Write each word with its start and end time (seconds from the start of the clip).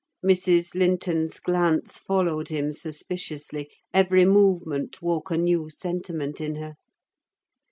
Mrs. 0.25 0.73
Linton's 0.73 1.39
glance 1.39 1.99
followed 1.99 2.47
him 2.47 2.73
suspiciously: 2.73 3.69
every 3.93 4.25
movement 4.25 4.99
woke 4.99 5.29
a 5.29 5.37
new 5.37 5.69
sentiment 5.69 6.41
in 6.41 6.55
her. 6.55 6.73